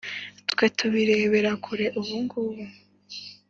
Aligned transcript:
Twe 0.51 0.65
tubirebera 0.77 1.51
kure 1.65 1.85
ubugubu. 1.99 2.63